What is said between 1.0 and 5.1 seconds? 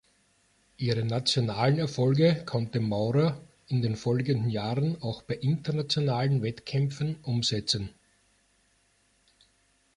nationalen Erfolge konnte Maurer in den folgenden Jahren